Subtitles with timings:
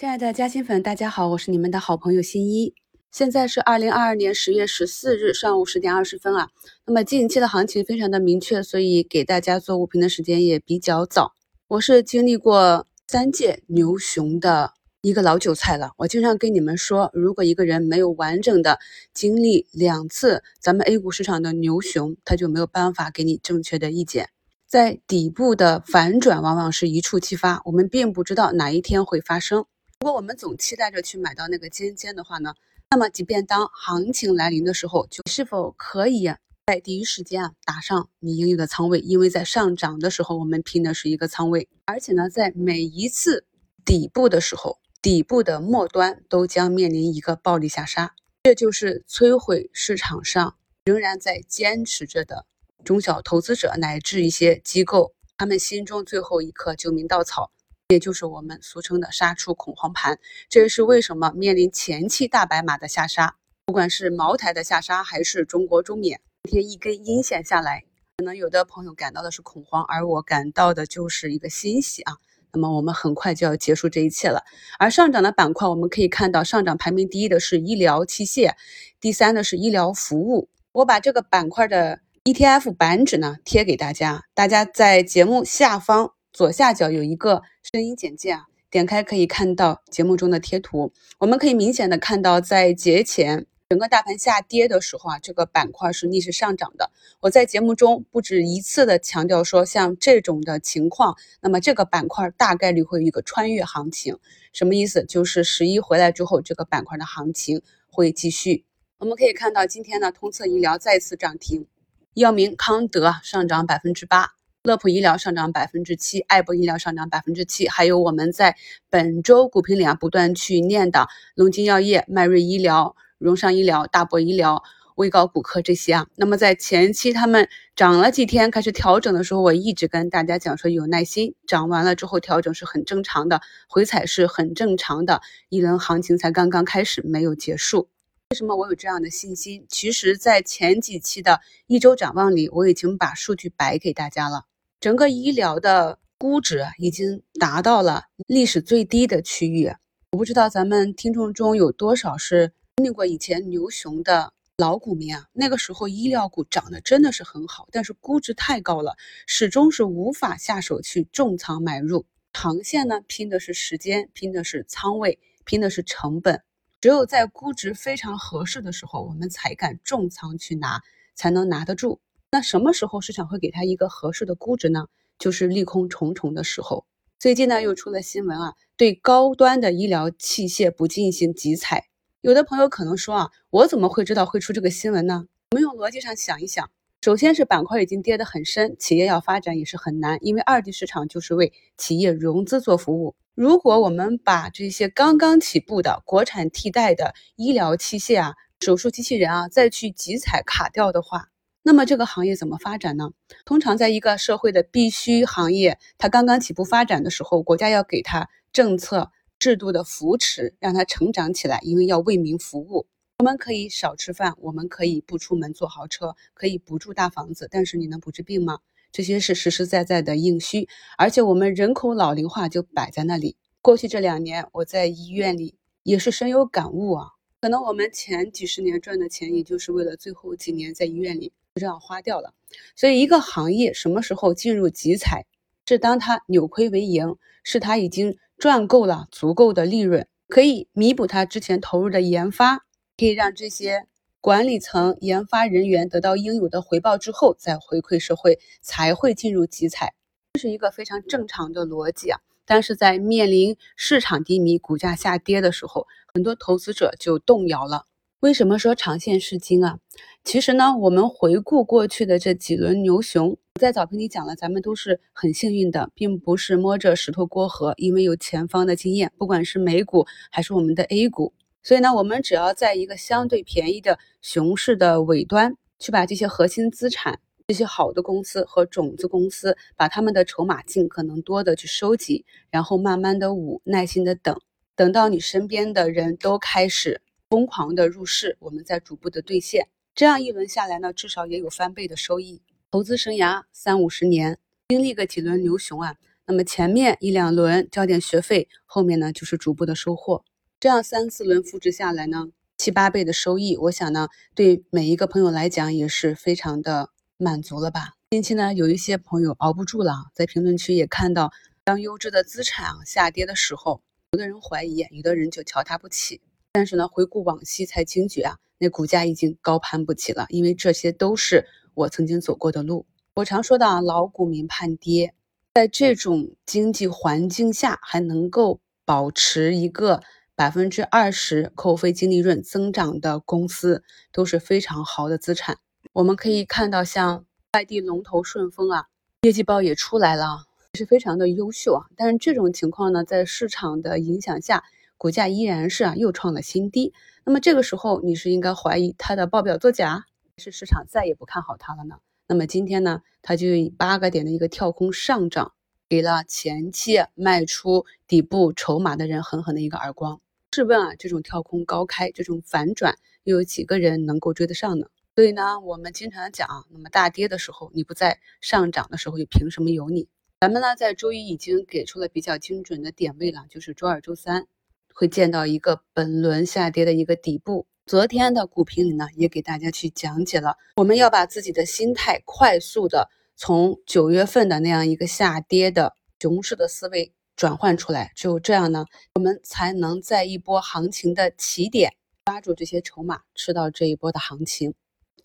[0.00, 2.72] 亲爱的嘉兴粉，大家好，我是你们的好朋友新一。
[3.12, 6.48] 现在是二零二二年十月十四日上午十点二十分啊。
[6.86, 11.34] 那么近期的行情非常的明确，所以给大家做午评的时间也比较早。
[11.68, 15.90] 我是经历过三届牛熊的一个老韭菜了。
[15.98, 18.78] 我经常跟你们说，如果一个人没有完整的
[19.12, 24.30] 经历两次咱们 A 股市场的牛熊，他就没有办法给你正确的意见。
[24.66, 29.66] 在底部的反转往往是一触即发，我们并不知道哪一天会发生。
[30.02, 32.54] 如果我们总期待着去买到那个尖尖的话呢，
[32.90, 36.24] 那么即便当行情来临的时候，就是否可以
[36.66, 38.98] 在第一时间啊打上你应有的仓位？
[39.00, 43.44] 因为在上涨的时候，我们拼的是一个仓位，而且呢，在每一次
[43.84, 52.46] 底部的时候，底部的末端都将面临一个暴力下杀，这就是摧毁市场上仍然在坚持着的
[52.82, 57.52] 中小投资者乃至一些机构他们心中最后一颗救命稻草。
[57.90, 63.34] 也就是我们俗称的杀出恐慌盘，这也是为什么面临前期大白马的下杀，
[63.66, 67.82] 不管是茅台的下杀，还是中国中免今天一根阴线下来，
[68.18, 72.18] 可能有的朋友感到的是恐慌，而我感到的就是一个欣喜啊。
[72.52, 74.44] 那么我们很快就要结束这一切了。
[74.78, 78.54] 而上涨的板块，我们可以看到上涨排名第一的是医疗器械，
[79.00, 80.48] 第三的是医疗服务。
[80.70, 86.12] 我把这个板块的 ETF 板指呢贴给大家，大家在节目下方。
[86.32, 87.42] 左下角有一个
[87.72, 90.92] 声音简介啊，点开可以看到节目中的贴图。
[91.18, 96.90] 我们可以明显的看到，在节前整个大盘下跌的时候啊，这个板块是逆势上涨的。
[97.20, 104.16] 我在节目中不止一次的强调说，像这种的情况，那么这个板块大概率会有一个穿越行情。
[104.52, 105.04] 什么意思？
[105.04, 108.64] 就是十一回来之后，这个板块的行情会继续。
[108.98, 111.66] 我们可以看到，今天呢，通策医疗再次涨停，
[112.14, 114.39] 药明康德上涨百分之八。
[114.62, 118.56] 乐普医疗上涨百分之七，爱博医疗上涨百分之七，还有我们在
[118.90, 124.62] 本周股评里啊不断去念的龙金药业、迈瑞医疗、荣尚医疗、大博医疗、
[124.96, 126.06] 威高骨科这些啊。
[126.14, 137.88] 那么在前期他们涨了几天开始调整的时候，我一直跟大家讲说有耐心，涨完了之后调整是很正常的，回踩是很正常的，一轮行情才刚刚开始，没有结束。
[138.28, 139.64] 为什么我有这样的信心？
[139.70, 144.44] 其实，在前几期的一周展望里，我已经把数据摆给大家了。
[144.80, 149.70] 整个医疗的估值已经达到了历史最低的区域，
[150.12, 155.26] 我不知道咱们听众中有多少是经历过以前牛熊的老股民啊？
[155.34, 158.96] 那个时候医疗股涨得真的是很好，但是估值太高了，
[159.26, 162.06] 始终是无法下手去重仓买入。
[162.32, 166.40] 长线呢，拼的是时间，拼的是仓位，拼的是成本。
[166.80, 170.80] 只有在估值非常合适的时候，我们才敢重仓去拿，
[171.14, 172.00] 才能拿得住。
[172.32, 174.86] 那什么时候市场会给它一个合适的估值呢？
[175.18, 176.86] 就是利空重重的时候。
[177.18, 181.88] 最近呢又出了新闻啊，对高端的医疗器械不进行集采。
[182.20, 185.26] 有的朋友可能说啊，我怎么会知道会出这个新闻呢？
[185.50, 186.70] 我们用逻辑上想一想，
[187.00, 193.16] 首先是板块已经跌得很深，企业要发展也是很难，因为二级市场就是为企业融资做服务。
[193.34, 201.26] 如果我们把这些刚刚起步的国产替代的医疗器械啊、手术机器人啊再去集采卡掉的话，
[201.62, 203.10] 那么这个行业怎么发展呢？
[203.44, 212.86] 通常在一个社会的必须行业，它刚刚起步发展的时候，国家要给它政策制度的扶持，让它成长起来，因为要为民服务。
[213.18, 218.60] 我们可以少吃饭，我们可以不出门坐豪车，可以不住大房子，但是你能不治病吗？
[218.90, 220.66] 这些是实实在在的硬需，
[220.96, 223.36] 而且我们人口老龄化就摆在那里。
[223.60, 227.08] 过去这两年，我在医院里也是深有感悟啊。
[227.42, 231.32] 可能我们前几十年赚的钱，也就是为了最后几年在医院里。
[231.54, 232.32] 就这样花掉了，
[232.76, 235.26] 所以一个行业什么时候进入集采，
[235.66, 242.58] 是当它扭亏为盈，是它已经赚够了足够的利润，可以弥补它之前投入的研发，
[242.96, 243.86] 可以让这些
[244.20, 249.94] 管理层、研发人员得到应有的回报之后，再回馈社会，才会进入集采，
[250.34, 252.20] 这是一个非常正常的逻辑啊。
[252.44, 257.86] 但是在面临市场低迷、股价下跌的时候，很多投资者就动摇了。
[258.18, 259.78] 为什么说长线是金啊？
[260.22, 271.32] 其实呢，我们回顾过去的这几轮牛熊，在早评里讲了，咱们都是很幸运的，并不是摸着石头过河，因为有前方的经验，不管是美股还是我们的 A 股，
[271.62, 277.18] 所以呢，我们只要在一个相对便宜的熊市的尾端，去把这些核心资产、
[277.48, 284.38] 这些好的公司和种子公司，把他们的筹码尽可能多的去收集，然后慢慢的捂，耐心的等，
[284.76, 287.00] 等到你身边的人都开始。
[287.30, 292.40] 疯狂的入市，我们再逐步的兑现，这样一轮下来呢，至少也有翻倍的收益。
[292.70, 294.38] 投资生涯三五十年，
[294.68, 295.96] 经历个几轮牛熊啊，
[296.26, 300.24] 那么前面一两轮交点学费，后面呢就是逐步的收获。
[300.58, 307.94] 这样三四轮复制下来呢，七八倍的收益，我想呢，对每一个朋友来讲也是非常的满足了吧。
[308.10, 311.32] 近期呢，有一些朋友熬不住了，在评论区也看到，
[311.64, 313.82] 当优质的资产下跌的时候，
[314.12, 316.20] 有的人怀疑，有的人就瞧他不起。
[316.52, 322.86] 但是呢，回顾往昔才惊觉啊，那股价已经高攀不起了，因为这些都是我曾经走过的路。
[323.14, 325.14] 我常说的啊，老股民盼跌，
[325.54, 330.02] 在这种经济环境下还能够保持一个
[330.34, 335.58] 百分之二十扣非净利润增长的公司，都是非常好的资产。
[335.92, 338.86] 我们可以看到，像快递龙头顺丰啊，
[339.22, 341.86] 业绩报也出来了，是非常的优秀啊。
[341.96, 344.64] 但是这种情况呢，在市场的影响下。
[345.00, 346.92] 股价依然是啊，又创了新低。
[347.24, 350.04] 那么这个时候，你是应该怀疑它的报表作假，
[350.36, 351.96] 还是市场再也不看好它了呢？
[352.26, 355.54] 那么今天呢，它就以八个点的一个跳空上涨，
[355.88, 360.20] 给了前期卖出底部筹码的人狠狠的一个耳光。
[360.52, 362.94] 试问啊，这种跳空高开，这种反转，
[363.24, 364.88] 又有几个人能够追得上呢？
[365.14, 370.08] 所以呢，我们经常讲，那么大跌的时候你不在，上涨的时候又凭什么有你？
[370.40, 374.46] 咱们呢，在周一已经给出了比较精准的点位了，就是周二、周三。
[374.94, 377.66] 会见到一个本轮下跌的一个底部。
[377.86, 388.84] 昨天的股评里呢，也给大家去讲解了，我们要把自己的心态快速的从九月份的那样一个下跌的熊市的思维转换出来，只有这样呢，
[389.14, 391.94] 我们才能在一波行情的起点
[392.26, 394.74] 抓住这些筹码，吃到这一波的行情。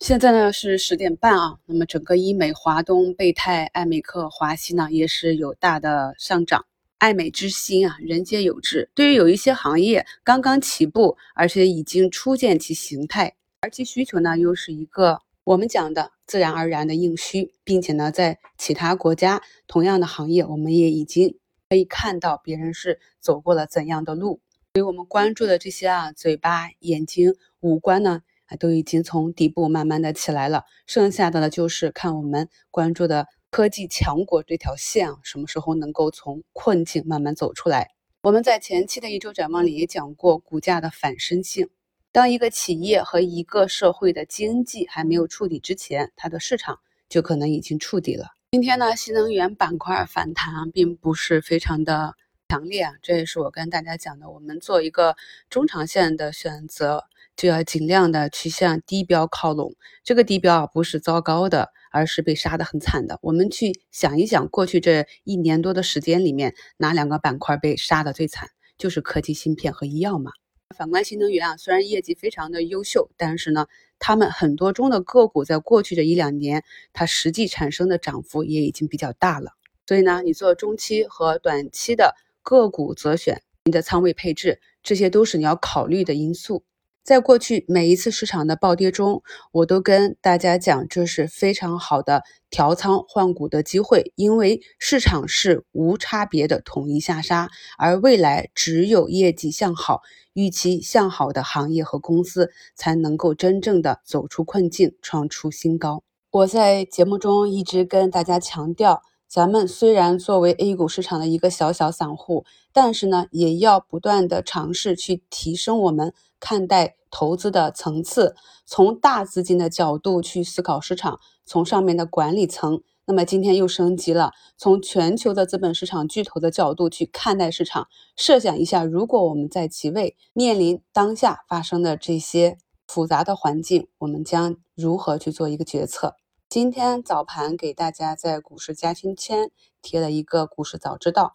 [0.00, 6.66] 现在呢是十点半啊，那么整个医美、华东、贝泰、爱美克、华西呢也是有大的上涨。
[6.98, 8.88] 爱美之心啊，人皆有之。
[8.94, 21.38] 对于有一些行业刚刚起步，而且已经初见其形态，而其需求呢，又是一个我们讲的自然而然的硬需，并且呢，在其他国家同样的行业，我们也已经
[21.68, 24.40] 可以看到别人是走过了怎样的路。
[24.72, 30.64] 所以我们关注的这些啊，嘴巴、眼睛、五官呢，啊，都已经从底部慢慢的起来了。
[30.86, 33.26] 剩下的呢，就是看我们关注的。
[33.56, 37.92] 科技强国这条线啊，什么时候能够从困境慢慢走出来？
[38.20, 41.70] 我们在前期的一周展望里也讲过股价的反身性。
[42.12, 48.26] 当一个企业和一个社会的经济还没有触底之前，它的市场就可能已经触底了。
[48.50, 52.12] 今天呢，新能源板块反弹并不是非常的
[52.50, 55.16] 强烈啊，这也是我跟大家讲的，我们做一个
[55.48, 59.74] 中长线的选择，就要尽量的去向低标靠拢。
[60.02, 61.70] 这个低标啊，不是糟糕的。
[61.92, 63.18] 而是被杀的很惨的。
[63.22, 68.50] 我们去想一想，过去这一年多的时间里面，哪两个板块被杀的最惨？
[68.76, 70.32] 就是科技芯片和医药嘛。
[70.76, 73.66] 反观新能源啊，虽然业绩非常的优秀，但是呢，
[73.98, 79.52] 他们很多中的个股在过去这一两年，它实际产生的涨幅也已经比较大了。
[79.86, 86.62] 所以呢，你做中期和短期的个股择选，你的仓位配置，这些都是你要考虑的因素。
[87.06, 89.22] 在过去每一次市场的暴跌中，
[89.52, 97.48] 我都跟大家讲，这是非常好的调仓换股的机会，因为市场是无差别的统一下杀，
[97.78, 100.00] 而未来只有业绩向好、
[100.32, 106.02] 预期向好的行业和公司才能够真正的走出困境，创出新高。
[106.32, 109.02] 我在节目中一直跟大家强调。
[109.28, 136.14] 咱们虽然作为 A 股市场的一个小小散户，但是呢，也要不断的尝试去提升我们看待投资的层次，从大资金的角度去思考市场，从上面的管理层，那么今天又升级了，从全球的资本市场巨头的角度去看待市场，设想一下，如果我们在其位，面临当下发生的这些复杂的环境，我们将如何去做一个决策？
[136.48, 139.50] 今天早盘给大家在股市加亲签
[139.82, 141.32] 贴了一个股市早知道，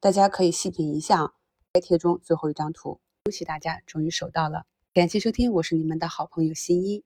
[0.00, 1.34] 大家可以细品一下
[1.70, 2.98] 该贴中最后一张图。
[3.24, 7.04] 恭喜大家终于收到了，感谢收听，我是你们的好朋友新一。